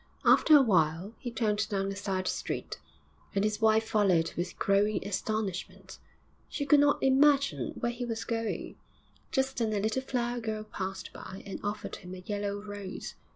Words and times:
After 0.25 0.57
a 0.57 0.63
while 0.63 1.13
he 1.19 1.29
turned 1.29 1.69
down 1.69 1.91
a 1.91 1.95
side 1.95 2.27
street, 2.27 2.79
and 3.35 3.43
his 3.43 3.61
wife 3.61 3.87
followed 3.87 4.33
with 4.35 4.57
growing 4.57 5.07
astonishment; 5.07 5.99
she 6.49 6.65
could 6.65 6.79
not 6.79 6.97
imagine 7.03 7.73
where 7.79 7.91
he 7.91 8.03
was 8.03 8.23
going. 8.25 8.77
Just 9.31 9.57
then 9.57 9.71
a 9.73 9.79
little 9.79 10.01
flower 10.01 10.39
girl 10.39 10.63
passed 10.63 11.13
by 11.13 11.43
and 11.45 11.59
offered 11.63 11.97
him 11.97 12.15
a 12.15 12.23
yellow 12.25 12.59
rose. 12.59 13.13